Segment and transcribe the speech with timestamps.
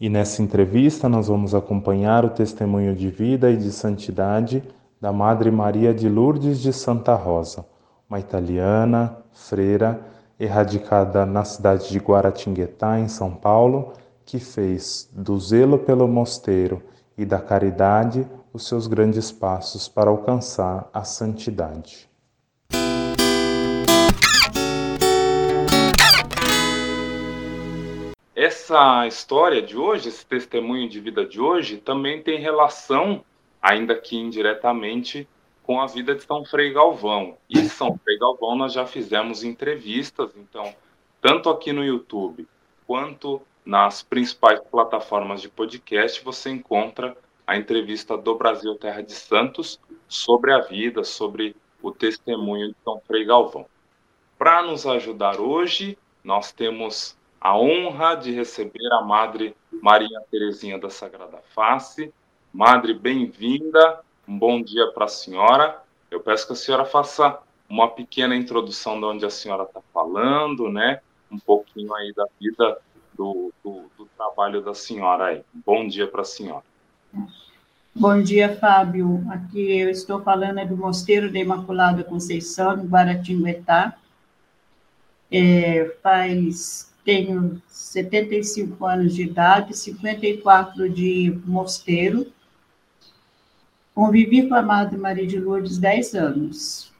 [0.00, 4.64] E nessa entrevista nós vamos acompanhar o testemunho de vida e de santidade
[4.98, 7.66] da Madre Maria de Lourdes de Santa Rosa,
[8.08, 10.00] uma italiana, freira,
[10.38, 13.92] erradicada na cidade de Guaratinguetá, em São Paulo,
[14.24, 16.82] que fez do zelo pelo mosteiro
[17.16, 22.09] e da caridade os seus grandes passos para alcançar a santidade.
[28.70, 33.24] Essa história de hoje, esse testemunho de vida de hoje, também tem relação,
[33.60, 35.28] ainda que indiretamente,
[35.64, 37.36] com a vida de São Frei Galvão.
[37.48, 40.72] E São Frei Galvão nós já fizemos entrevistas, então,
[41.20, 42.46] tanto aqui no YouTube
[42.86, 49.80] quanto nas principais plataformas de podcast, você encontra a entrevista do Brasil Terra de Santos
[50.06, 53.66] sobre a vida, sobre o testemunho de São Frei Galvão.
[54.38, 60.90] Para nos ajudar hoje, nós temos a honra de receber a Madre Maria Terezinha da
[60.90, 62.12] Sagrada Face.
[62.52, 65.82] Madre, bem-vinda, um bom dia para a senhora.
[66.10, 70.68] Eu peço que a senhora faça uma pequena introdução de onde a senhora está falando,
[70.68, 71.00] né?
[71.30, 72.78] Um pouquinho aí da vida
[73.14, 75.42] do, do, do trabalho da senhora aí.
[75.64, 76.64] Bom dia para a senhora.
[77.94, 79.24] Bom dia, Fábio.
[79.30, 83.96] Aqui eu estou falando é do Mosteiro da Imaculada Conceição, em Guaratinguetá.
[85.32, 92.32] É, faz, tenho 75 anos de idade, 54 de mosteiro.
[93.92, 96.92] Convivi com a Madre Maria de Lourdes 10 anos.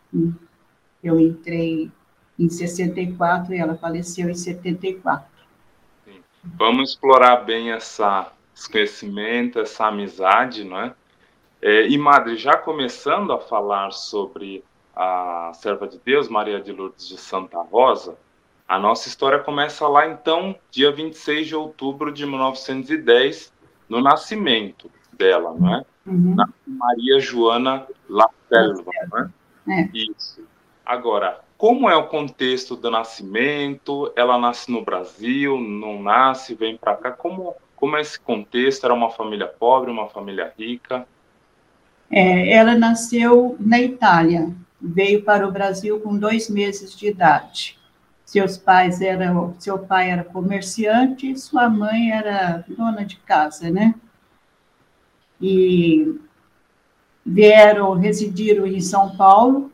[1.00, 1.92] Eu entrei
[2.36, 5.30] em 64 e ela faleceu em 74.
[6.42, 10.94] Vamos explorar bem essa, esse conhecimento, essa amizade, não é?
[11.62, 11.86] é?
[11.86, 14.64] E, Madre, já começando a falar sobre
[14.96, 18.18] a serva de Deus, Maria de Lourdes de Santa Rosa,
[18.70, 23.52] a nossa história começa lá, então, dia 26 de outubro de 1910,
[23.88, 25.84] no nascimento dela, não é?
[26.06, 26.36] Uhum.
[26.68, 29.80] Maria Joana La Selva, não é?
[29.80, 29.90] é?
[29.92, 30.44] Isso.
[30.86, 34.12] Agora, como é o contexto do nascimento?
[34.14, 37.10] Ela nasce no Brasil, não nasce, vem para cá?
[37.10, 38.84] Como, como é esse contexto?
[38.84, 41.04] Era uma família pobre, uma família rica?
[42.08, 47.79] É, ela nasceu na Itália, veio para o Brasil com dois meses de idade.
[48.30, 53.92] Seus pais eram, seu pai era comerciante, sua mãe era dona de casa, né?
[55.40, 56.16] E
[57.26, 59.72] vieram, residiram em São Paulo,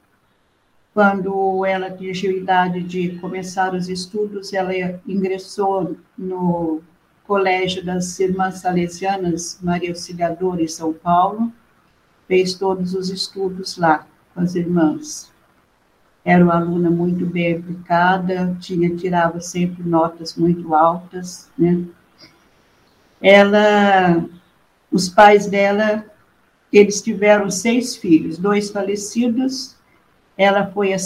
[0.94, 4.72] quando ela atingiu a idade de começar os estudos, ela
[5.06, 6.80] ingressou no
[7.26, 11.52] Colégio das Irmãs Salesianas Maria Auxiliadora em São Paulo,
[12.26, 15.30] fez todos os estudos lá com as irmãs.
[16.26, 21.84] Era uma aluna muito bem aplicada, tinha tirava sempre notas muito altas, né?
[23.22, 24.26] Ela,
[24.90, 26.04] os pais dela,
[26.72, 29.76] eles tiveram seis filhos, dois falecidos
[30.36, 30.98] ela foi a,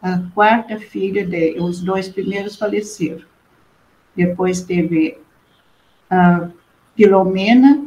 [0.00, 3.26] a quarta filha de, os dois primeiros faleceram.
[4.14, 5.18] Depois teve
[6.08, 6.48] a
[6.96, 7.84] Filomena,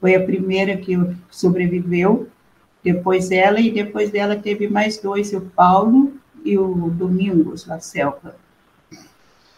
[0.00, 0.96] foi a primeira que
[1.30, 2.28] sobreviveu,
[2.84, 6.12] depois ela, e depois dela teve mais dois, o Paulo
[6.44, 8.36] e o Domingos, La Selva.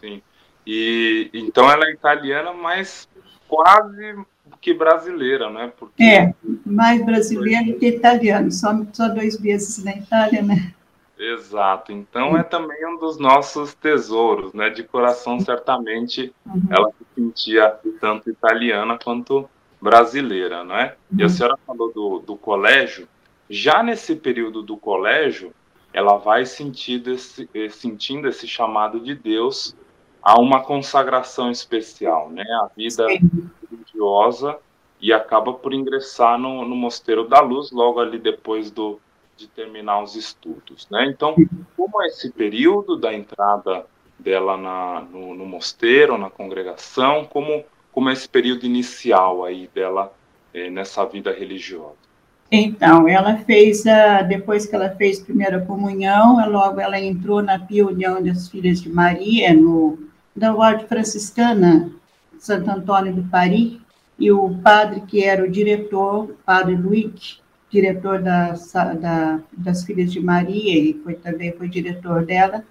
[0.01, 0.23] Sim,
[0.65, 3.09] e então ela é italiana, mas
[3.49, 4.17] quase
[4.61, 5.73] que brasileira, né?
[5.77, 6.03] Porque...
[6.03, 6.33] É,
[6.65, 10.73] mais brasileira que italiana, só, só dois meses na Itália, né?
[11.19, 14.69] Exato, então é também um dos nossos tesouros, né?
[14.69, 16.63] De coração, certamente, uhum.
[16.71, 19.49] ela se sentia tanto italiana quanto
[19.81, 20.95] brasileira, né?
[21.11, 21.19] Uhum.
[21.19, 21.31] E a uhum.
[21.31, 23.09] senhora falou do, do colégio,
[23.49, 25.53] já nesse período do colégio,
[25.93, 29.75] ela vai esse, eh, sentindo esse chamado de Deus
[30.23, 32.45] a uma consagração especial, né?
[32.63, 33.51] A vida Sim
[33.97, 34.59] religiosa
[35.01, 39.01] e acaba por ingressar no, no Mosteiro da Luz logo ali depois do,
[39.37, 41.07] de terminar os estudos, né?
[41.07, 41.35] Então,
[41.77, 43.87] como é esse período da entrada
[44.19, 50.13] dela na, no, no, mosteiro, na congregação, como, como é esse período inicial aí dela
[50.55, 52.06] é, nessa vida religiosa?
[52.51, 57.87] Então, ela fez, a, depois que ela fez primeira comunhão, logo ela entrou na Pia
[57.87, 59.99] União das Filhas de Maria, no,
[60.35, 61.91] da Ordem Franciscana,
[62.39, 63.79] Santo Antônio do Paris,
[64.19, 68.55] e o padre que era o diretor, o padre Luiz, diretor da,
[68.95, 72.65] da, das Filhas de Maria, e foi, também foi diretor dela,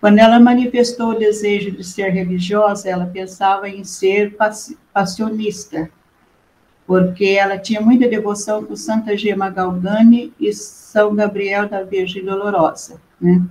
[0.00, 4.36] quando ela manifestou o desejo de ser religiosa, ela pensava em ser
[4.92, 5.88] passionista,
[6.86, 13.00] porque ela tinha muita devoção por Santa Gema Galgani e São Gabriel da Virgem Dolorosa,
[13.20, 13.42] né?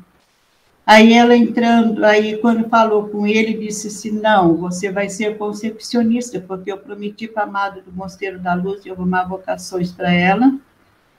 [0.86, 6.42] Aí ela entrando, aí quando falou com ele, disse assim, não, você vai ser concepcionista,
[6.42, 10.54] porque eu prometi para a amada do Mosteiro da Luz de arrumar vocações para ela,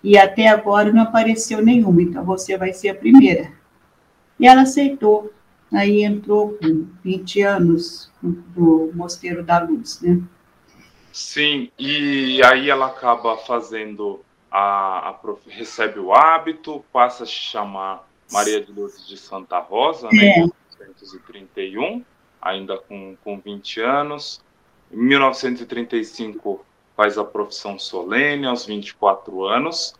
[0.03, 3.53] e até agora não apareceu nenhuma, então você vai ser a primeira.
[4.39, 5.33] E ela aceitou,
[5.73, 10.21] aí entrou com 20 anos do Mosteiro da Luz, né?
[11.15, 14.21] Sim, e aí ela acaba fazendo,
[14.51, 20.09] a, a recebe o hábito, passa a se chamar Maria de Lourdes de Santa Rosa,
[20.13, 20.39] né, é.
[20.41, 20.51] em
[20.81, 22.05] 1931,
[22.43, 24.43] ainda com, com 20 anos.
[24.91, 26.67] Em 1935
[26.97, 29.95] faz a profissão solene, aos 24 anos.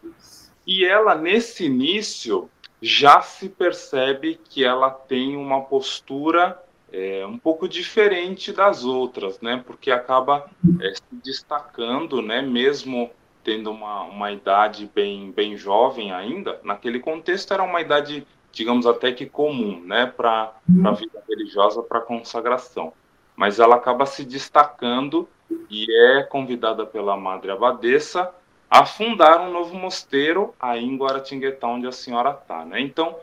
[0.67, 2.51] E ela, nesse início,
[2.83, 6.61] já se percebe que ela tem uma postura
[6.95, 9.63] é, um pouco diferente das outras, né?
[9.67, 10.49] Porque acaba
[10.81, 12.41] é, se destacando, né?
[12.41, 13.11] Mesmo
[13.43, 19.13] tendo uma, uma idade bem, bem jovem ainda, naquele contexto era uma idade, digamos até
[19.13, 22.95] que comum, né, para a vida religiosa, para a consagração.
[23.37, 25.29] Mas ela acaba se destacando
[25.69, 28.31] e é convidada pela Madre Abadesa
[28.71, 32.81] a fundar um novo mosteiro aí em Guaratinguetá, onde a senhora está, né?
[32.81, 33.15] Então,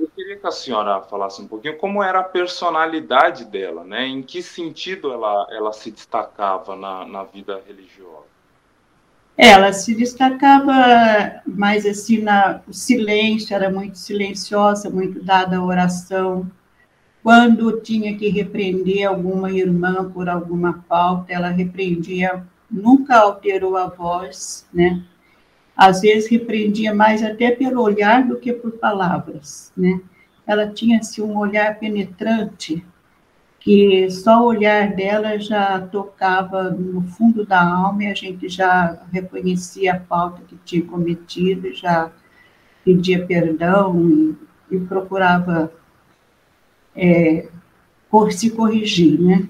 [0.00, 4.06] eu queria que a senhora falasse um pouquinho como era a personalidade dela, né?
[4.06, 8.34] Em que sentido ela, ela se destacava na, na vida religiosa?
[9.36, 16.50] Ela se destacava mais assim na o silêncio, era muito silenciosa, muito dada à oração.
[17.22, 24.68] Quando tinha que repreender alguma irmã por alguma falta, ela repreendia, nunca alterou a voz,
[24.72, 25.02] né?
[25.76, 30.00] Às vezes repreendia mais até pelo olhar do que por palavras, né?
[30.46, 32.84] Ela tinha assim um olhar penetrante
[33.64, 39.02] que só o olhar dela já tocava no fundo da alma e a gente já
[39.10, 42.12] reconhecia a falta que tinha cometido, já
[42.84, 44.36] pedia perdão
[44.70, 45.72] e, e procurava
[46.94, 47.48] é,
[48.10, 49.48] por se corrigir, né?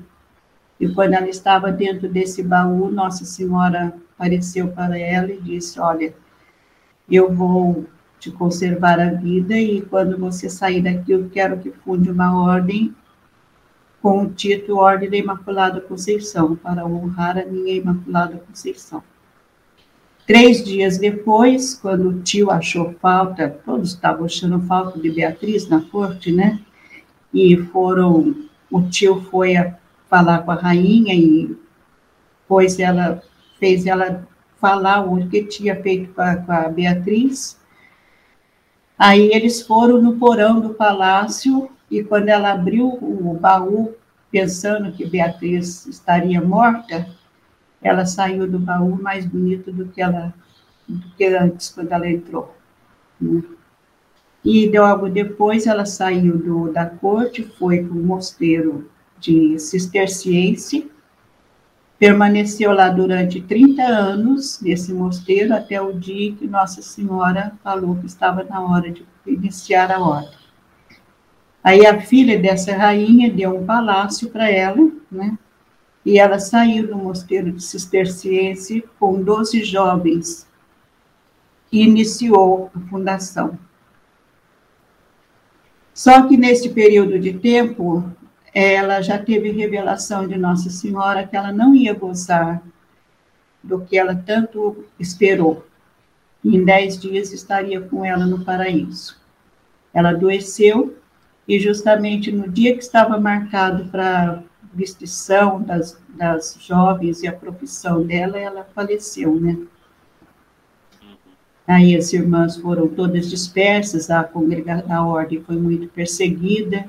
[0.80, 6.14] E quando ela estava dentro desse baú, Nossa Senhora apareceu para ela e disse: Olha,
[7.10, 7.86] eu vou
[8.20, 12.94] de conservar a vida e quando você sair daqui eu quero que funde uma ordem
[14.02, 19.04] com o título Ordem da Imaculada Conceição, para honrar a minha Imaculada Conceição.
[20.26, 25.82] Três dias depois, quando o tio achou falta, todos estavam achando falta de Beatriz na
[25.82, 26.60] corte, né?
[27.34, 28.36] E foram,
[28.70, 29.76] o tio foi a
[30.10, 31.56] falar com a rainha e
[32.48, 33.22] pois ela
[33.60, 34.28] fez ela
[34.60, 37.58] falar o que tinha feito com a, com a Beatriz
[38.98, 43.94] Aí eles foram no porão do palácio e quando ela abriu o baú,
[44.32, 47.08] pensando que Beatriz estaria morta,
[47.80, 50.34] ela saiu do baú mais bonita do que ela
[50.88, 52.56] do que antes quando ela entrou.
[53.22, 53.44] Né?
[54.44, 60.90] E logo depois ela saiu do, da corte, foi para o mosteiro de Cisterciense
[62.00, 68.06] Permaneceu lá durante 30 anos, nesse mosteiro, até o dia que Nossa Senhora falou que
[68.06, 70.30] estava na hora de iniciar a ordem.
[71.64, 75.38] Aí a filha dessa rainha deu um palácio para ela, né?
[76.06, 80.48] E ela saiu do mosteiro de Cisterciense com 12 jovens
[81.72, 83.58] e iniciou a fundação.
[85.96, 88.04] Só que nesse período de tempo,
[88.54, 92.62] ela já teve revelação de Nossa Senhora que ela não ia gozar
[93.64, 95.66] do que ela tanto esperou.
[96.44, 99.18] Em dez dias estaria com ela no paraíso.
[99.94, 100.96] Ela adoeceu
[101.48, 104.40] e justamente no dia que estava marcado para a
[104.74, 109.58] vestição das, das jovens e a profissão dela, ela faleceu, né?
[111.66, 116.88] Aí as irmãs foram todas dispersas, a, congregação, a ordem foi muito perseguida,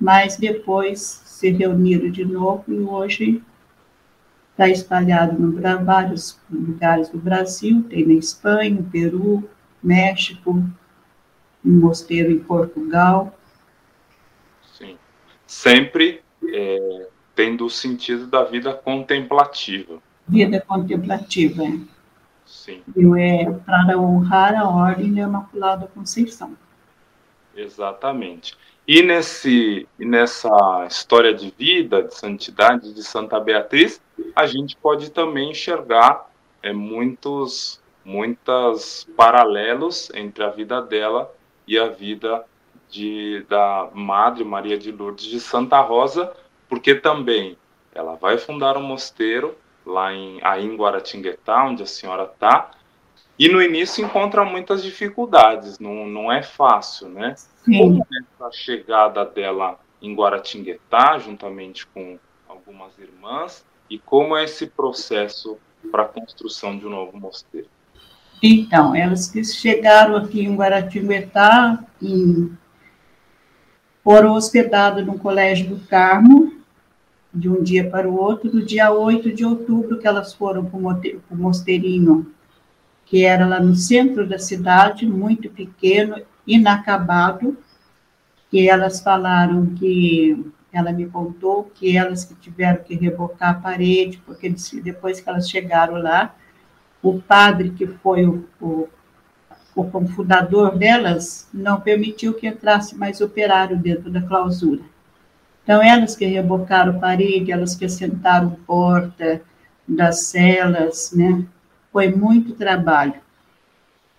[0.00, 3.42] mas depois se reuniram de novo e hoje
[4.50, 9.48] está espalhado em vários lugares do Brasil, tem na Espanha, Peru,
[9.82, 10.62] México,
[11.64, 13.38] um mosteiro em Portugal.
[14.62, 14.98] Sim,
[15.46, 19.98] sempre é, tendo o sentido da vida contemplativa.
[20.28, 21.78] Vida contemplativa, é.
[22.46, 22.82] Sim.
[23.18, 26.56] é para honrar a Ordem da Imaculada Conceição.
[27.56, 28.56] Exatamente.
[28.92, 34.02] E nesse, nessa história de vida, de santidade de Santa Beatriz,
[34.34, 36.28] a gente pode também enxergar
[36.60, 41.32] é, muitos, muitos paralelos entre a vida dela
[41.68, 42.44] e a vida
[42.88, 46.32] de, da Madre Maria de Lourdes de Santa Rosa,
[46.68, 47.56] porque também
[47.94, 49.56] ela vai fundar um mosteiro
[49.86, 52.72] lá em, aí em Guaratinguetá, onde a senhora está,
[53.40, 57.34] e no início encontra muitas dificuldades, não, não é fácil, né?
[57.64, 57.78] Sim.
[57.78, 58.06] Como
[58.36, 65.56] essa chegada dela em Guaratinguetá, juntamente com algumas irmãs, e como é esse processo
[65.90, 67.66] para a construção de um novo mosteiro?
[68.42, 72.54] Então, elas que chegaram aqui em Guaratinguetá, em,
[74.04, 76.60] foram hospedadas no Colégio do Carmo,
[77.32, 80.78] de um dia para o outro, do dia 8 de outubro, que elas foram para
[80.78, 82.30] o mosteirinho,
[83.10, 87.58] que era lá no centro da cidade, muito pequeno, inacabado,
[88.48, 94.22] que elas falaram que, ela me contou que elas que tiveram que rebocar a parede,
[94.24, 96.36] porque depois que elas chegaram lá,
[97.02, 98.88] o padre que foi o, o,
[99.74, 104.82] o fundador delas não permitiu que entrasse mais operário dentro da clausura.
[105.64, 109.42] Então, elas que rebocaram parede, elas que assentaram porta
[109.88, 111.44] das celas, né?
[111.92, 113.14] Foi muito trabalho.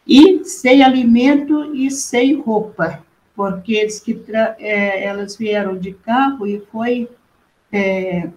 [0.06, 3.02] E sem alimento e sem roupa,
[3.36, 4.20] porque eles que
[4.60, 7.08] é, elas vieram de carro e foi
[7.72, 8.30] é,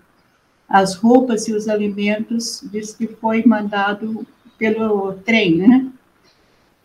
[0.69, 4.26] as roupas e os alimentos diz que foi mandado
[4.57, 5.91] pelo trem, né?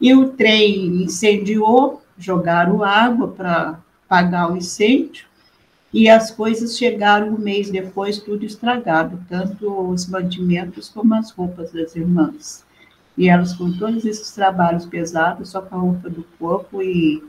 [0.02, 5.29] E o trem incendiou, jogaram água para apagar o incêndio,
[5.94, 11.72] e as coisas chegaram um mês depois, tudo estragado, tanto os mantimentos como as roupas
[11.72, 12.66] das irmãs.
[13.18, 17.24] E elas com todos esses trabalhos pesados, só com a roupa do corpo e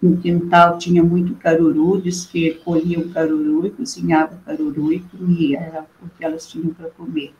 [0.00, 5.86] no quintal tinha muito caruru, diz que colhiam caruru e cozinhavam caruru e comia, era
[6.02, 7.34] o que elas tinham para comer.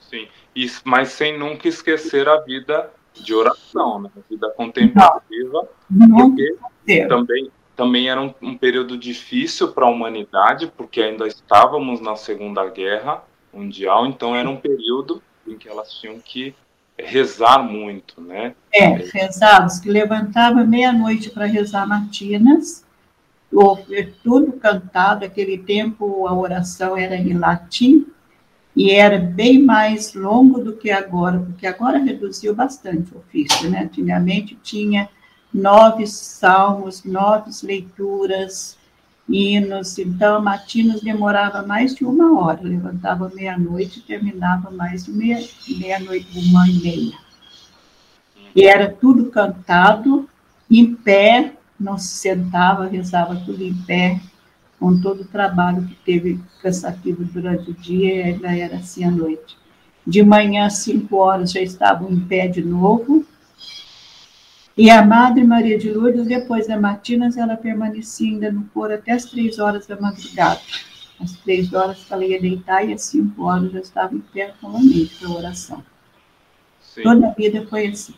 [0.00, 4.10] Sim, Isso, mas sem nunca esquecer a vida de oração, né?
[4.16, 6.56] a vida contemplativa, não, porque
[7.08, 7.50] também
[7.80, 13.24] também era um, um período difícil para a humanidade, porque ainda estávamos na Segunda Guerra
[13.50, 16.54] Mundial, então era um período em que elas tinham que
[16.98, 18.54] rezar muito, né?
[18.70, 18.84] É,
[19.14, 22.84] rezávamos, que levantava meia-noite para rezar matinas,
[24.22, 28.06] tudo cantado, aquele tempo a oração era em latim,
[28.76, 33.84] e era bem mais longo do que agora, porque agora reduziu bastante o ofício, né?
[33.84, 35.08] Antigamente tinha
[35.52, 38.76] nove salmos, nove leituras,
[39.28, 39.98] hinos.
[39.98, 45.98] Então, matinos demorava mais de uma hora, levantava meia-noite e terminava mais de meia-noite, meia
[46.48, 47.18] uma e meia.
[48.54, 50.28] E era tudo cantado,
[50.70, 54.20] em pé, não se sentava, rezava tudo em pé,
[54.78, 59.56] com todo o trabalho que teve cansativo durante o dia, ainda era assim à noite.
[60.06, 63.24] De manhã, às cinco horas, já estavam em pé de novo,
[64.80, 69.12] e a Madre Maria de Lourdes, depois da Matinas, ela permanecia ainda no coro até
[69.12, 70.58] as três horas da madrugada.
[71.20, 75.16] Às três horas ela ia deitar e às cinco horas já estava em pé novamente
[75.16, 75.84] para a oração.
[76.80, 77.02] Sim.
[77.02, 78.14] Toda a vida foi assim.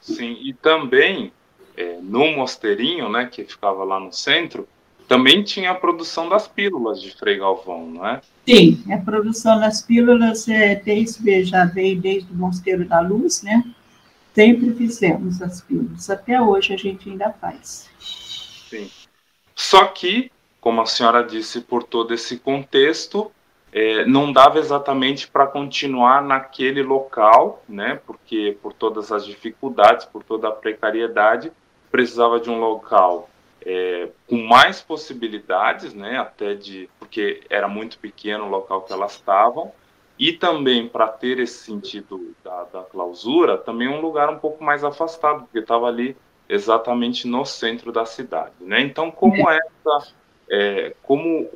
[0.00, 1.30] Sim, e também
[1.76, 4.66] é, no mosteirinho, né, que ficava lá no centro,
[5.06, 8.20] também tinha a produção das pílulas de Frei Galvão, não é?
[8.44, 13.62] Sim, a produção das pílulas é, desde, já veio desde o Mosteiro da Luz, né?
[14.36, 17.88] Sempre fizemos as pílulas, até hoje a gente ainda faz.
[18.68, 18.90] Sim.
[19.54, 23.32] Só que, como a senhora disse, por todo esse contexto,
[23.72, 27.98] é, não dava exatamente para continuar naquele local, né?
[28.06, 31.50] Porque por todas as dificuldades, por toda a precariedade,
[31.90, 33.30] precisava de um local
[33.64, 36.18] é, com mais possibilidades, né?
[36.18, 39.72] Até de porque era muito pequeno o local que elas estavam
[40.18, 44.82] e também para ter esse sentido da, da, clausura, também um lugar um pouco mais
[44.82, 46.16] afastado, porque estava ali
[46.48, 48.80] exatamente no centro da cidade, né?
[48.80, 49.58] Então, como é.
[49.58, 50.12] essa,
[50.48, 51.50] é, como,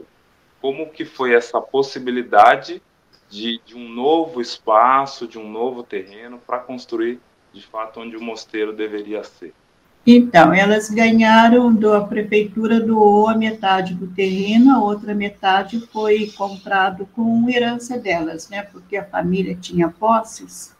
[0.60, 2.82] como que foi essa possibilidade
[3.28, 7.20] de, de um novo espaço, de um novo terreno para construir
[7.52, 9.52] de fato, onde o mosteiro deveria ser.
[10.06, 16.32] Então, elas ganharam, do, a prefeitura doou a metade do terreno, a outra metade foi
[16.36, 18.62] comprado com herança delas, né?
[18.62, 20.74] Porque a família tinha posses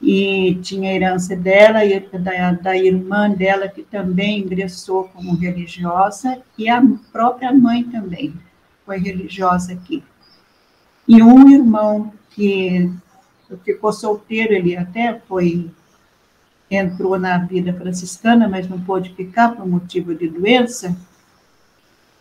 [0.00, 6.68] e tinha herança dela e da, da irmã dela que também ingressou como religiosa e
[6.68, 8.34] a própria mãe também
[8.84, 10.02] foi religiosa aqui.
[11.06, 12.90] E um irmão que
[13.64, 15.70] ficou solteiro, ele até foi
[16.74, 20.96] entrou na vida franciscana, mas não pôde ficar por motivo de doença.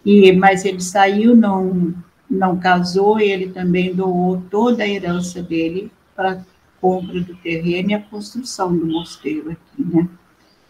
[0.05, 1.93] E mas ele saiu, não
[2.29, 6.41] não casou, ele também doou toda a herança dele para
[6.79, 10.07] compra do terreno e a construção do mosteiro aqui, né?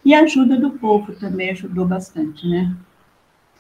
[0.04, 2.76] E a ajuda do povo também ajudou bastante, né?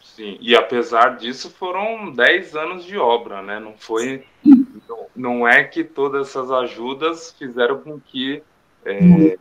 [0.01, 3.59] Sim, e apesar disso foram 10 anos de obra, né?
[3.59, 8.43] Não foi não, não é que todas essas ajudas fizeram com que
[8.83, 9.37] é,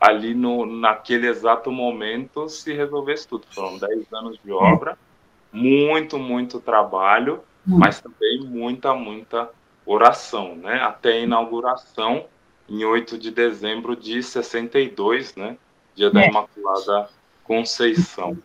[0.00, 3.46] ali no, naquele exato momento se resolvesse tudo.
[3.50, 4.96] Foram 10 anos de obra,
[5.52, 9.50] muito, muito trabalho, mas também muita, muita
[9.84, 10.80] oração, né?
[10.80, 12.24] Até a inauguração
[12.68, 15.58] em 8 de dezembro de 62, né?
[15.94, 16.28] Dia da é.
[16.28, 17.10] Imaculada
[17.44, 18.38] Conceição.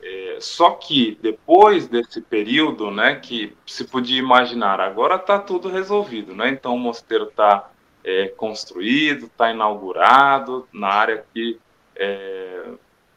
[0.00, 6.34] É, só que depois desse período, né, que se podia imaginar, agora está tudo resolvido,
[6.34, 6.50] né?
[6.50, 7.70] Então o mosteiro está
[8.04, 11.58] é, construído, está inaugurado, na área que
[11.96, 12.64] é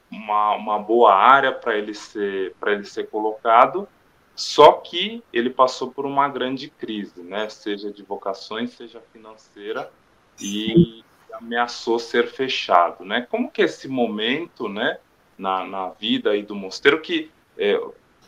[0.10, 3.88] uma, uma boa área para ele ser para ele ser colocado.
[4.36, 7.50] Só que ele passou por uma grande crise, né?
[7.50, 9.92] Seja de vocações, seja financeira,
[10.40, 11.04] e
[11.34, 13.26] ameaçou ser fechado, né?
[13.30, 15.00] Como que esse momento, né,
[15.38, 17.82] na, na vida aí do mosteiro que é,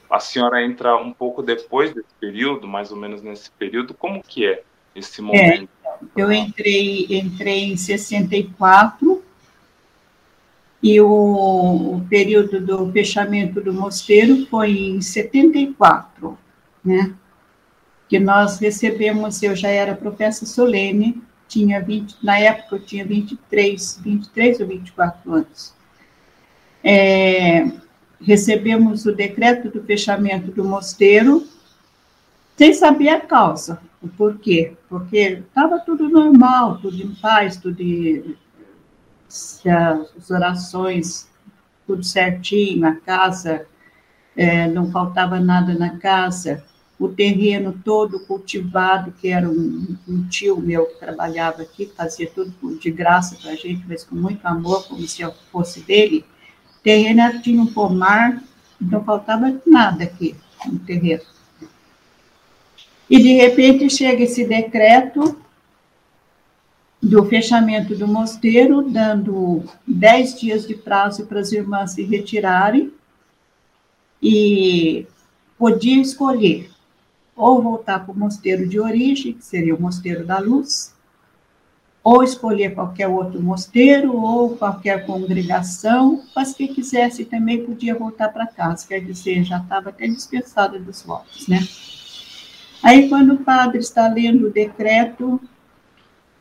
[0.09, 4.47] a senhora entra um pouco depois desse período, mais ou menos nesse período, como que
[4.47, 4.63] é
[4.95, 5.69] esse momento?
[5.78, 5.78] É,
[6.15, 9.23] eu entrei, entrei em 64
[10.81, 11.07] e o,
[11.95, 16.37] o período do fechamento do mosteiro foi em 74,
[16.83, 17.13] né?
[18.07, 23.99] Que nós recebemos, eu já era professa solene, tinha 20, na época eu tinha 23,
[24.03, 25.73] 23 ou 24 anos.
[26.83, 27.69] É,
[28.21, 31.45] recebemos o decreto do fechamento do mosteiro
[32.59, 34.73] sem saber a causa, o porquê.
[34.89, 37.81] Porque estava tudo normal, tudo em paz, tudo
[39.65, 41.29] as orações,
[41.87, 43.65] tudo certinho, a casa,
[44.35, 46.61] é, não faltava nada na casa,
[46.99, 52.53] o terreno todo cultivado, que era um, um tio meu que trabalhava aqui, fazia tudo
[52.77, 56.25] de graça para a gente, mas com muito amor, como se eu fosse dele.
[56.75, 58.43] O terreno tinha um pomar,
[58.81, 61.23] não faltava nada aqui no terreno.
[63.09, 65.39] E, de repente, chega esse decreto
[67.01, 72.91] do fechamento do mosteiro, dando dez dias de prazo para as irmãs se retirarem,
[74.21, 75.07] e
[75.57, 76.69] podia escolher
[77.35, 80.93] ou voltar para o mosteiro de origem, que seria o Mosteiro da Luz,
[82.03, 88.45] ou escolher qualquer outro mosteiro, ou qualquer congregação, mas que quisesse também podia voltar para
[88.45, 91.65] casa, quer dizer, já estava até dispensada dos votos, né?
[92.81, 95.39] Aí, quando o padre está lendo o decreto,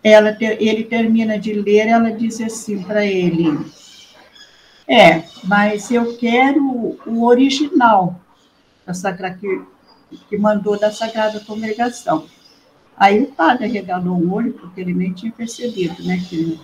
[0.03, 3.59] ela, ele termina de ler, ela diz assim para ele:
[4.87, 8.20] É, mas eu quero o original
[8.87, 9.62] da Sagrada, que,
[10.29, 12.27] que mandou da Sagrada Congregação.
[12.96, 16.22] Aí o padre regalou um olho, porque ele nem tinha percebido, né?
[16.29, 16.59] Que,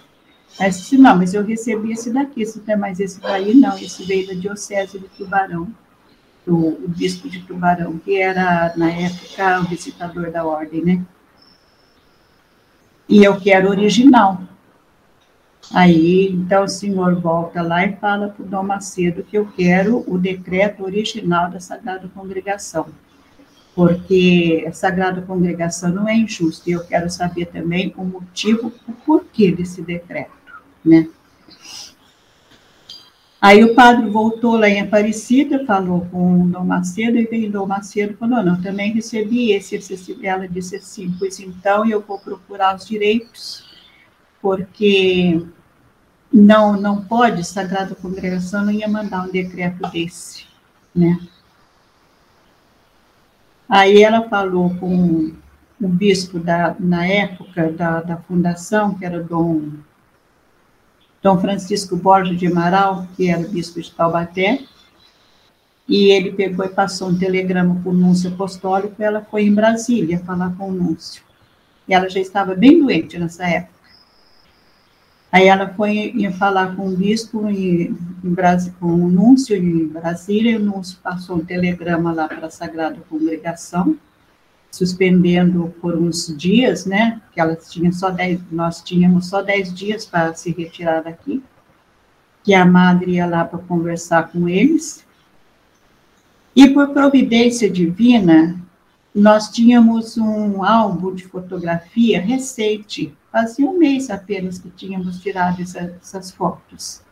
[0.58, 4.04] aí disse: Não, mas eu recebi esse daqui, se tem mais esse daí, não, esse
[4.04, 5.68] veio da Diocese de Tubarão
[6.46, 11.02] o, o bispo de Tubarão, que era, na época, o visitador da ordem, né?
[13.09, 14.42] E eu quero original.
[15.72, 20.04] Aí, então, o senhor volta lá e fala para o Dom Macedo que eu quero
[20.07, 22.87] o decreto original da Sagrada Congregação,
[23.74, 28.92] porque a Sagrada Congregação não é injusta, e eu quero saber também o motivo, o
[28.92, 30.33] porquê desse decreto,
[30.85, 31.09] né?
[33.44, 37.52] Aí o padre voltou lá em Aparecida, falou com o Dom Macedo, e veio o
[37.52, 42.18] Dom Macedo falou, não, também recebi esse, esse, ela disse assim, pois então eu vou
[42.18, 43.62] procurar os direitos,
[44.40, 45.44] porque
[46.33, 50.46] não, não pode, Sagrada Congregação não ia mandar um decreto desse,
[50.96, 51.20] né?
[53.68, 55.35] Aí ela falou com
[55.78, 59.68] o bispo da, na época da, da fundação, que era Dom
[61.24, 64.60] Dom Francisco Borges de Amaral, que era bispo de Taubaté,
[65.88, 70.18] e ele pegou e passou um telegrama para o núncio apostólico, ela foi em Brasília
[70.18, 71.22] falar com o núncio.
[71.88, 73.72] E ela já estava bem doente nessa época.
[75.32, 80.52] Aí ela foi falar com o bispo em, em Brasil, com o núncio em Brasília,
[80.52, 83.96] e o núncio passou um telegrama lá para a Sagrada Congregação,
[84.74, 87.20] suspendendo por uns dias, né?
[87.32, 91.42] Que elas tinham só dez, nós tínhamos só dez dias para se retirar daqui,
[92.42, 95.04] que a madre ia lá para conversar com eles.
[96.54, 98.60] E por providência divina,
[99.14, 105.92] nós tínhamos um álbum de fotografia recente Fazia um mês apenas que tínhamos tirado essa,
[106.00, 107.02] essas fotos.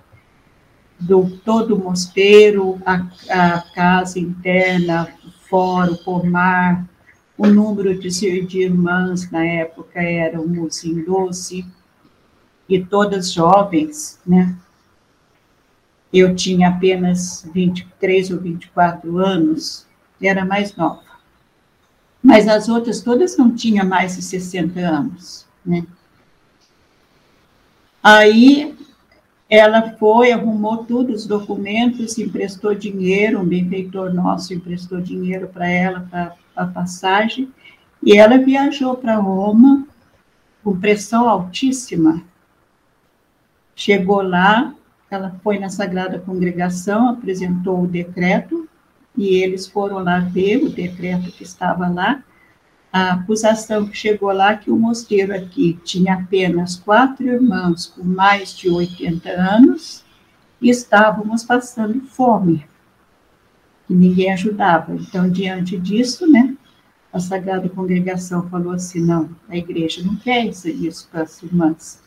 [0.97, 6.87] Do todo o mosteiro, a, a casa interna, o fórum, o pomar,
[7.37, 8.09] o número de,
[8.47, 11.65] de irmãs na época éramos em 12,
[12.69, 14.57] e todas jovens, né?
[16.13, 19.87] Eu tinha apenas 23 ou 24 anos,
[20.21, 21.03] era mais nova.
[22.23, 25.87] Mas as outras todas não tinham mais de 60 anos, né?
[28.03, 28.77] Aí
[29.49, 36.01] ela foi, arrumou todos os documentos, emprestou dinheiro, um benfeitor nosso emprestou dinheiro para ela,
[36.11, 37.53] para a passagem,
[38.03, 39.87] e ela viajou para Roma
[40.63, 42.23] com pressão altíssima.
[43.75, 44.75] Chegou lá,
[45.11, 48.69] ela foi na Sagrada Congregação, apresentou o decreto,
[49.17, 52.23] e eles foram lá ver o decreto que estava lá,
[52.93, 58.55] a acusação que chegou lá que o mosteiro aqui tinha apenas quatro irmãos com mais
[58.55, 60.05] de 80 anos
[60.61, 62.67] e estávamos passando fome,
[63.93, 64.95] e ninguém ajudava.
[64.95, 66.57] Então, diante disso, né,
[67.13, 72.03] a Sagrada Congregação falou assim, não, a igreja não quer isso para as irmãs,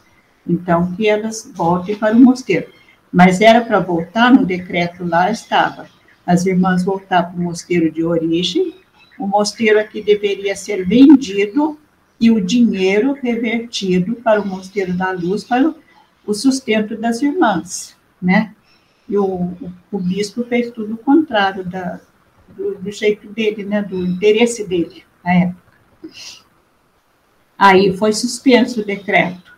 [0.48, 2.68] então que elas voltem para o mosteiro.
[3.14, 5.88] Mas era para voltar, no decreto lá estava,
[6.26, 8.74] as irmãs voltar para o mosteiro de origem,
[9.20, 11.80] o mosteiro aqui deveria ser vendido
[12.20, 15.74] e o dinheiro revertido para o Mosteiro da Luz, para
[16.26, 18.55] o sustento das irmãs, né?
[19.08, 22.00] E o, o, o bispo fez tudo o contrário da,
[22.50, 23.82] do, do, jeito dele, né?
[23.82, 25.62] Do interesse dele na época.
[27.58, 29.54] Aí foi suspenso o decreto.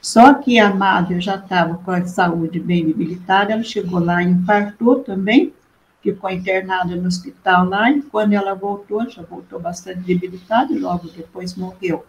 [0.00, 4.26] Só que a madre já estava com a saúde bem debilitada, ela chegou lá e
[4.26, 5.54] infartou também,
[6.02, 11.08] ficou internada no hospital lá, e quando ela voltou, já voltou bastante debilitada, e logo
[11.08, 12.04] depois morreu.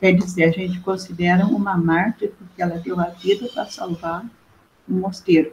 [0.00, 4.24] Quer dizer, a gente considera uma mártir, porque ela deu a vida para salvar
[4.88, 5.52] o mosteiro.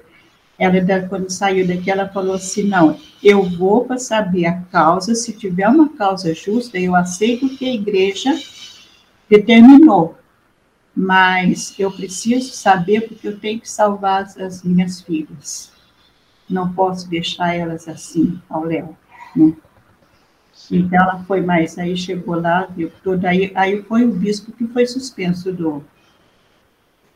[0.57, 5.33] Ela, quando saiu daqui, ela falou assim, não, eu vou para saber a causa, se
[5.33, 8.31] tiver uma causa justa, eu aceito que a igreja
[9.27, 10.17] determinou,
[10.95, 15.73] mas eu preciso saber porque eu tenho que salvar as minhas filhas
[16.49, 18.95] não posso deixar elas assim ao léu,
[19.35, 19.53] né?
[20.71, 24.67] Então ela foi mais, aí chegou lá, viu tudo, aí, aí foi o bispo que
[24.67, 25.83] foi suspenso do,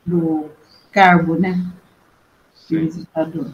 [0.05, 0.49] do
[0.91, 1.65] cargo, né?
[2.69, 3.51] Visitador.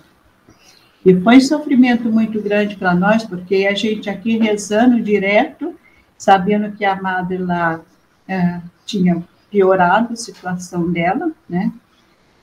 [1.06, 5.76] E foi um sofrimento muito grande para nós, porque a gente aqui rezando direto,
[6.18, 7.82] sabendo que a madre lá
[8.28, 11.72] é, tinha piorado a situação dela, né?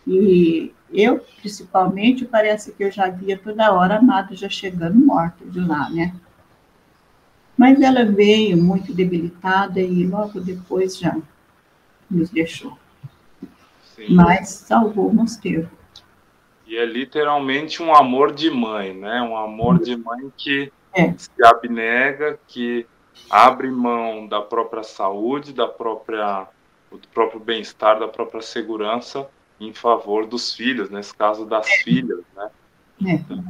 [0.06, 5.44] E eu, principalmente, parece que eu já via toda hora a amada já chegando morta
[5.46, 6.14] de lá, né?
[7.56, 11.16] Mas ela veio muito debilitada e logo depois já
[12.10, 12.76] nos deixou.
[13.94, 14.14] Sim.
[14.14, 15.68] Mas salvou o mosteiro.
[16.70, 19.20] E é literalmente um amor de mãe, né?
[19.22, 21.12] Um amor de mãe que é.
[21.18, 22.86] se abnega, que
[23.28, 26.46] abre mão da própria saúde, da própria
[26.88, 29.28] do próprio bem-estar, da própria segurança
[29.58, 31.82] em favor dos filhos, nesse caso das é.
[31.82, 32.50] filhas, né?
[33.04, 33.12] É.
[33.14, 33.44] Então,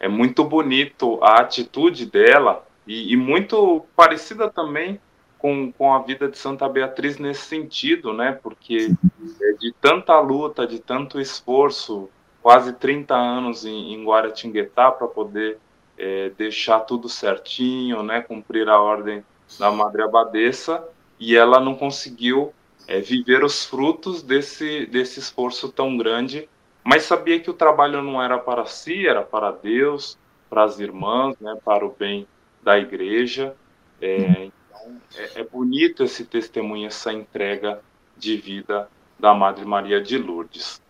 [0.00, 4.98] é muito bonito a atitude dela e, e, muito parecida também
[5.36, 8.32] com, com a vida de Santa Beatriz nesse sentido, né?
[8.32, 8.94] Porque
[9.42, 12.08] é de tanta luta, de tanto esforço,
[12.46, 15.58] quase 30 anos em, em Guaratinguetá para poder
[15.98, 18.20] é, deixar tudo certinho, né?
[18.20, 19.24] Cumprir a ordem
[19.58, 20.86] da Madre Abadesa
[21.18, 22.54] e ela não conseguiu
[22.86, 26.48] é, viver os frutos desse, desse esforço tão grande,
[26.84, 30.16] mas sabia que o trabalho não era para si, era para Deus,
[30.48, 32.28] para as irmãs, né, para o bem
[32.62, 33.56] da igreja.
[34.00, 37.82] É, então, é, é bonito esse testemunho, essa entrega
[38.16, 40.80] de vida da Madre Maria de Lourdes.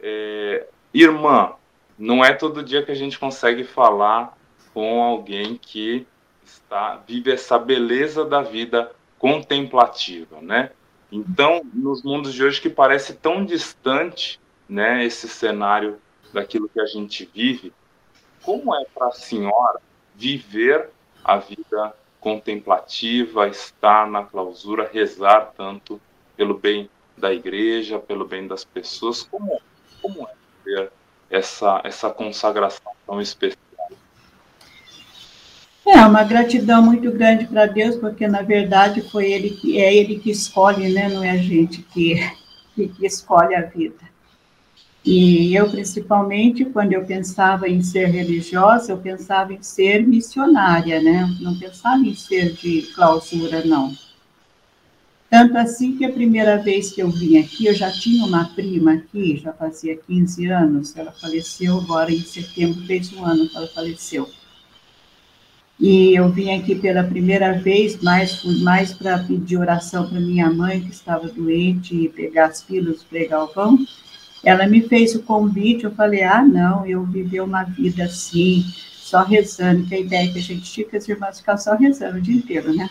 [0.00, 1.54] É, irmã,
[1.98, 4.36] não é todo dia que a gente consegue falar
[4.72, 6.06] com alguém que
[6.44, 10.70] está vive essa beleza da vida contemplativa, né?
[11.10, 15.98] Então, nos mundos de hoje que parece tão distante, né, esse cenário
[16.32, 17.72] daquilo que a gente vive,
[18.42, 19.80] como é para a senhora
[20.14, 20.90] viver
[21.24, 26.00] a vida contemplativa, estar na clausura, rezar tanto
[26.36, 29.22] pelo bem da igreja, pelo bem das pessoas.
[29.22, 29.60] Como,
[30.02, 30.43] como é
[31.30, 33.58] essa, essa consagração tão especial?
[35.86, 40.18] É uma gratidão muito grande para Deus, porque na verdade foi ele que é ele
[40.18, 41.08] que escolhe, né?
[41.08, 42.14] Não é a gente que,
[42.74, 44.14] que escolhe a vida.
[45.04, 51.28] E eu, principalmente, quando eu pensava em ser religiosa, eu pensava em ser missionária, né?
[51.40, 53.92] Não pensava em ser de clausura, não.
[55.34, 58.92] Tanto assim que a primeira vez que eu vim aqui, eu já tinha uma prima
[58.92, 63.66] aqui, já fazia 15 anos, ela faleceu agora em setembro, fez um ano que ela
[63.66, 64.30] faleceu.
[65.80, 70.80] E eu vim aqui pela primeira vez, mais mais para pedir oração para minha mãe,
[70.80, 73.84] que estava doente, e pegar as pílulas para Galvão.
[74.44, 79.24] Ela me fez o convite, eu falei, ah, não, eu vivi uma vida assim, só
[79.24, 82.22] rezando, que a ideia é que a gente que as irmãs ficavam só rezando o
[82.22, 82.88] dia inteiro, né?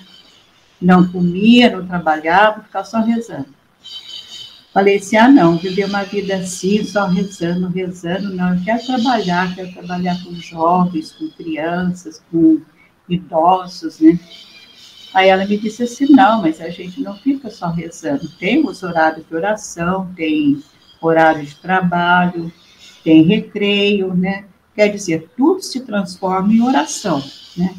[0.84, 3.48] Não comia, não trabalhava, ficava só rezando.
[4.74, 9.54] Falei assim, ah, não, viver uma vida assim, só rezando, rezando, não, eu quero trabalhar,
[9.56, 12.60] quero trabalhar com jovens, com crianças, com
[13.08, 14.19] idosos, né?
[15.13, 18.82] Aí ela me disse assim, não, mas a gente não fica só rezando, tem os
[18.82, 20.63] horários de oração, tem
[21.00, 22.52] horário de trabalho,
[23.04, 24.46] tem recreio, né?
[24.76, 27.24] Quer dizer, tudo se transforma em oração,
[27.56, 27.76] né?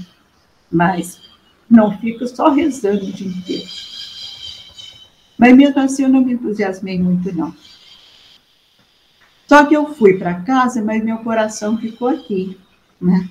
[0.70, 1.23] Mas
[1.70, 3.68] não fica só rezando o dia inteiro.
[5.38, 7.54] Mas mesmo assim eu não me entusiasmei muito, não.
[9.46, 12.58] Só que eu fui para casa, mas meu coração ficou aqui,
[13.00, 13.28] né?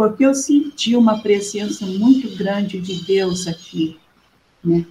[0.00, 4.00] porque eu senti uma presença muito grande de Deus aqui,
[4.64, 4.86] né?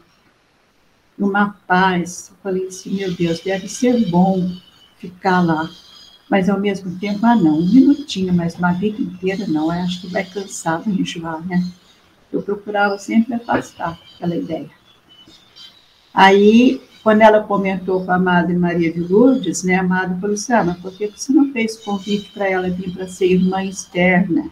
[1.17, 2.29] Uma paz.
[2.29, 4.55] Eu falei assim, meu Deus, deve ser bom
[4.99, 5.67] ficar lá.
[6.29, 10.01] Mas ao mesmo tempo, ah não, um minutinho, mas uma vida inteira não, eu acho
[10.01, 11.67] que vai cansar, vai enjoar, né?
[12.31, 14.69] Eu procurava sempre afastar aquela ideia.
[16.13, 20.53] Aí, quando ela comentou com a Madre Maria de Lourdes, né, a Madre falou assim,
[20.53, 24.51] ah, mas por que você não fez convite para ela vir para ser irmã externa?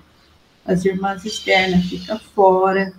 [0.68, 2.94] as irmãs externas ficam fora,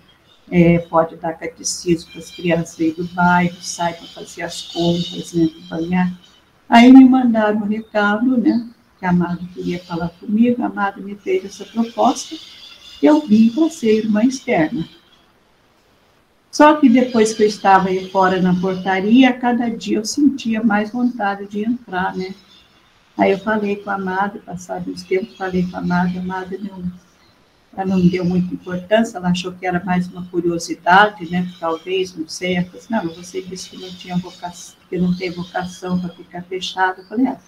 [0.50, 5.34] é, pode dar catecismo para as crianças aí do bairro, sai para fazer as compras,
[5.34, 6.18] né, acompanhar.
[6.66, 8.66] Aí me mandaram um recado, né,
[8.98, 12.34] que a Amado queria falar comigo, a Amado me fez essa proposta,
[13.06, 14.88] eu vim para ser irmã externa.
[16.50, 20.90] Só que depois que eu estava aí fora na portaria, cada dia eu sentia mais
[20.90, 22.34] vontade de entrar, né?
[23.16, 26.58] Aí eu falei com a Amado, passado uns tempos, falei com a Amado, a Amado
[26.58, 26.90] não
[27.76, 31.48] ela não deu muita importância, ela achou que era mais uma curiosidade, né?
[31.60, 32.56] Talvez, não sei.
[32.56, 36.08] Ela falou assim, não, você disse que não tinha vocação, que não tem vocação para
[36.10, 37.02] ficar fechada.
[37.02, 37.38] Eu falei, ah,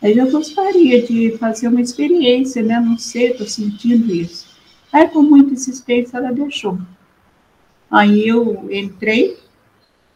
[0.00, 2.78] aí eu gostaria de fazer uma experiência, né?
[2.78, 4.43] Não sei, estou sentindo isso.
[4.94, 6.78] Aí, com muita insistência, ela deixou.
[7.90, 9.36] Aí eu entrei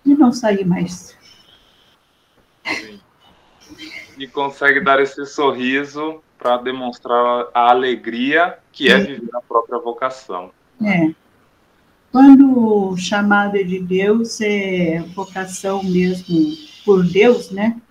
[0.07, 1.19] e não saí mais.
[4.17, 10.53] E consegue dar esse sorriso para demonstrar a alegria que é viver a própria vocação.
[10.81, 11.11] É.
[12.12, 17.83] Quando chamada de Deus é vocação mesmo por Deus, né?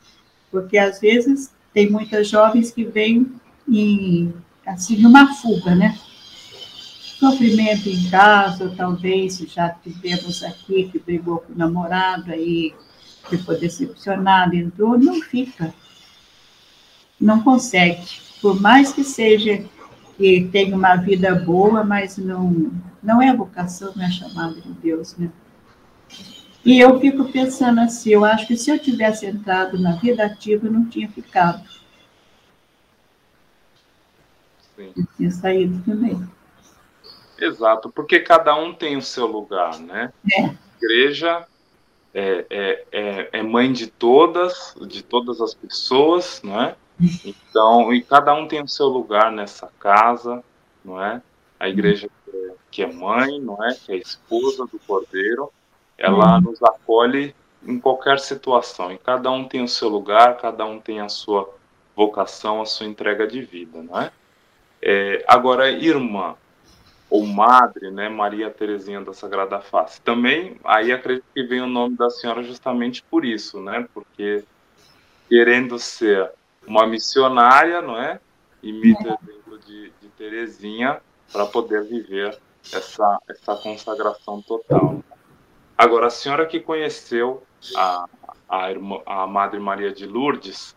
[0.49, 3.29] Porque às vezes tem muitas jovens que vêm
[3.67, 4.33] em
[4.65, 5.97] assim numa fuga, né?
[7.19, 12.75] Sofrimento em casa, talvez já tivemos aqui que brigou com o namorado aí
[13.29, 15.73] ficou decepcionado, entrou, não fica,
[17.19, 18.07] não consegue
[18.41, 19.63] por mais que seja
[20.17, 25.15] que tenha uma vida boa, mas não, não é vocação, não é chamada de Deus,
[25.17, 25.29] né?
[26.65, 30.67] E eu fico pensando assim, eu acho que se eu tivesse entrado na vida ativa,
[30.67, 31.63] eu não tinha ficado.
[34.75, 34.91] Sim.
[34.95, 36.27] Eu tinha saído também.
[37.39, 40.11] Exato, porque cada um tem o seu lugar, né?
[40.33, 40.41] É.
[40.41, 41.47] A igreja
[42.13, 46.75] é, é, é, é mãe de todas, de todas as pessoas, não é?
[47.23, 50.43] Então, e cada um tem o seu lugar nessa casa,
[50.83, 51.21] não é?
[51.59, 52.09] A igreja
[52.71, 53.73] que é mãe, não é?
[53.73, 55.51] Que é esposa do cordeiro,
[55.97, 56.41] ela uhum.
[56.41, 58.91] nos acolhe em qualquer situação.
[58.91, 61.53] E cada um tem o seu lugar, cada um tem a sua
[61.95, 64.11] vocação, a sua entrega de vida, não é?
[64.81, 66.35] é agora, irmã
[67.09, 70.01] ou madre, né, Maria Terezinha da Sagrada Face.
[70.01, 73.87] Também, aí acredito que vem o nome da senhora justamente por isso, né?
[73.93, 74.43] Porque
[75.29, 76.31] querendo ser
[76.65, 78.19] uma missionária, não é?
[78.61, 82.37] Imita o exemplo de, de Terezinha para poder viver
[82.73, 85.03] essa, essa consagração total.
[85.77, 87.43] Agora, a senhora que conheceu
[87.75, 88.05] a,
[88.49, 90.75] a, irmã, a Madre Maria de Lourdes,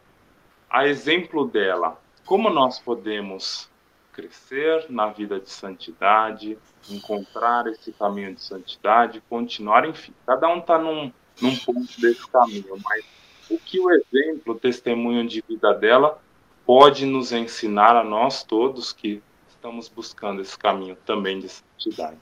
[0.69, 3.70] a exemplo dela, como nós podemos
[4.13, 10.79] crescer na vida de santidade, encontrar esse caminho de santidade, continuar, enfim, cada um está
[10.79, 13.05] num, num ponto desse caminho, mas
[13.51, 16.21] o que o exemplo, o testemunho de vida dela
[16.65, 22.19] pode nos ensinar a nós todos que estamos buscando esse caminho também de santidade.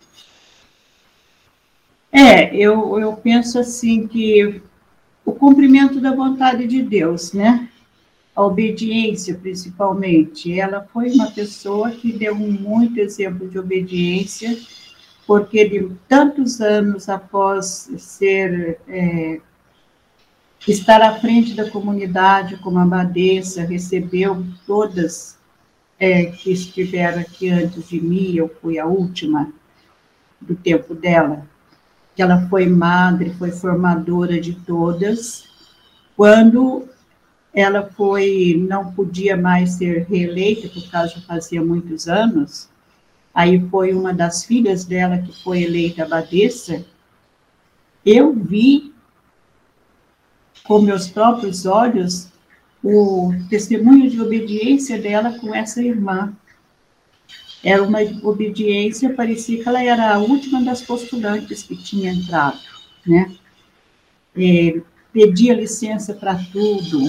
[2.11, 4.62] É, eu, eu penso assim que
[5.24, 7.68] o cumprimento da vontade de Deus, né?
[8.38, 10.61] A obediência, principalmente.
[10.61, 14.57] Ela foi uma pessoa que deu muito exemplo de obediência,
[15.27, 19.40] porque de tantos anos após ser é,
[20.68, 25.37] estar à frente da comunidade como abadesa, recebeu todas
[25.98, 29.53] é, que estiveram aqui antes de mim, eu fui a última
[30.40, 31.44] do tempo dela
[32.14, 35.42] que ela foi madre, foi formadora de todas.
[36.16, 36.88] Quando
[37.58, 42.68] ela foi, não podia mais ser reeleita, por causa já fazia muitos anos,
[43.34, 46.84] aí foi uma das filhas dela que foi eleita abadesa,
[48.06, 48.94] eu vi
[50.62, 52.28] com meus próprios olhos
[52.80, 56.32] o testemunho de obediência dela com essa irmã.
[57.64, 62.60] Era uma obediência, parecia que ela era a última das postulantes que tinha entrado,
[63.04, 63.34] né?
[64.36, 64.80] É,
[65.12, 67.00] pedia licença para tudo,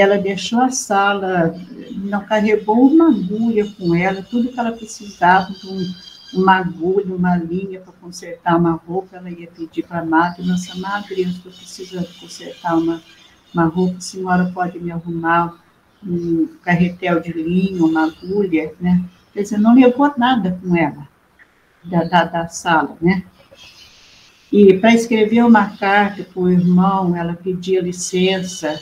[0.00, 1.54] ela deixou a sala,
[1.90, 5.94] não carregou uma agulha com ela, tudo que ela precisava, um,
[6.34, 10.74] uma agulha, uma linha para consertar uma roupa, ela ia pedir para a madre, nossa
[10.76, 13.02] madre, eu estou precisando consertar uma,
[13.52, 15.54] uma roupa, a senhora pode me arrumar
[16.04, 19.04] um carretel de linho, uma agulha, né?
[19.32, 21.06] Quer dizer, não levou nada com ela,
[21.84, 23.24] da, da, da sala, né?
[24.50, 28.78] E para escrever uma carta para o irmão, ela pedia licença,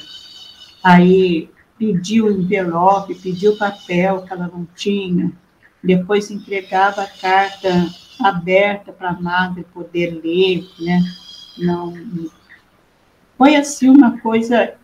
[0.82, 5.32] aí pediu envelope, pediu papel que ela não tinha,
[5.82, 7.68] depois entregava a carta
[8.20, 11.02] aberta para a madre poder ler, né?
[11.58, 11.94] Não,
[13.38, 14.74] foi assim uma coisa,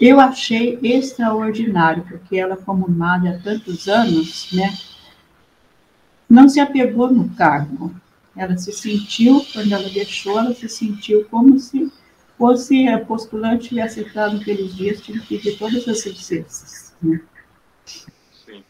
[0.00, 4.72] eu achei extraordinário, porque ela como madre há tantos anos, né?
[6.28, 7.94] não se apegou no cargo.
[8.36, 11.90] Ela se sentiu, quando ela deixou, ela se sentiu como se
[12.38, 16.94] fosse a postulante tivesse entrado naqueles dias, tinha que pedir todas as licenças.
[17.02, 17.20] Né?
[17.84, 18.64] Sim.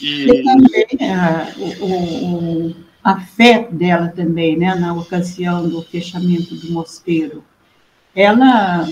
[0.00, 0.30] E...
[0.30, 6.72] e também a, o, o, a fé dela também, né, na ocasião do fechamento do
[6.72, 7.44] mosteiro.
[8.14, 8.88] Ela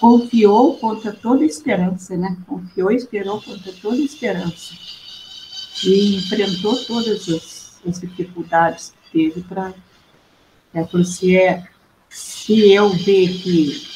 [0.00, 2.36] confiou contra toda esperança, né?
[2.46, 4.74] Confiou e esperou contra toda esperança
[5.84, 9.74] e enfrentou todas as, as dificuldades que teve para.
[10.72, 11.66] É, se, é,
[12.10, 13.88] se eu ver que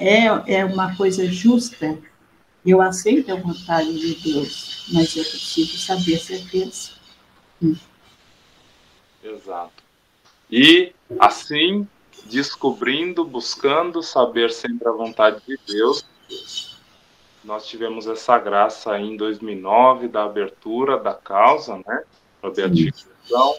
[0.00, 1.98] é, é uma coisa justa,
[2.64, 6.90] eu aceito a vontade de Deus, mas eu preciso saber a certeza.
[7.62, 7.76] Hum.
[9.22, 9.82] Exato.
[10.50, 11.86] E assim,
[12.26, 16.04] descobrindo, buscando saber sempre a vontade de Deus,
[17.42, 22.04] nós tivemos essa graça em 2009 da abertura da causa, né,
[22.40, 23.56] para a beatificação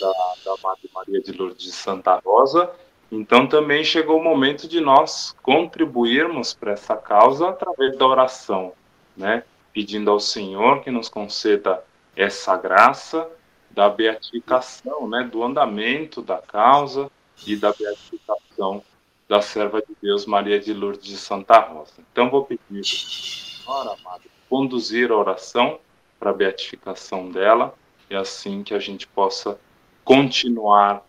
[0.00, 0.12] da,
[0.44, 2.70] da Madre Maria de Lourdes de Santa Rosa.
[3.10, 8.72] Então também chegou o momento de nós contribuirmos para essa causa através da oração,
[9.16, 11.82] né, pedindo ao Senhor que nos conceda
[12.14, 13.28] essa graça
[13.70, 17.10] da beatificação, né, do andamento da causa
[17.46, 18.82] e da beatificação
[19.28, 21.92] da serva de Deus Maria de Lourdes de Santa Rosa.
[22.10, 25.78] Então vou pedir, Senhora amada, conduzir a oração
[26.18, 27.74] para a beatificação dela
[28.10, 29.58] e assim que a gente possa
[30.02, 31.06] continuar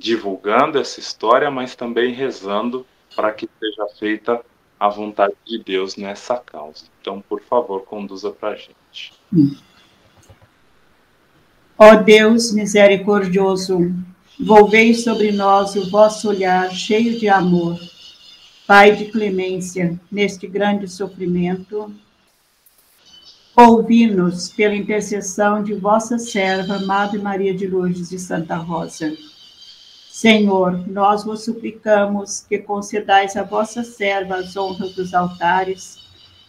[0.00, 2.84] divulgando essa história, mas também rezando
[3.14, 4.40] para que seja feita
[4.78, 6.86] a vontade de Deus nessa causa.
[7.00, 9.12] Então, por favor, conduza para a gente.
[11.78, 13.78] Ó Deus misericordioso,
[14.42, 17.78] Volvei sobre nós o vosso olhar cheio de amor.
[18.66, 21.92] Pai de clemência, neste grande sofrimento,
[23.54, 29.14] ouvi-nos pela intercessão de vossa serva, Madre Maria de Lourdes de Santa Rosa.
[30.20, 35.96] Senhor, nós vos suplicamos que concedais a vossa serva as honras dos altares,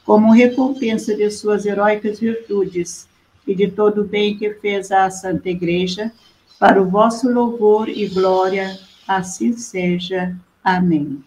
[0.04, 3.08] como recompensa de suas heróicas virtudes
[3.48, 6.12] e de todo o bem que fez à Santa Igreja,
[6.60, 10.36] para o vosso louvor e glória, assim seja.
[10.62, 11.24] Amém.